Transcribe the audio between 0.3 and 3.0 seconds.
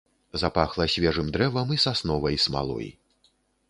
Запахла свежым дрэвам і сасновай смалой.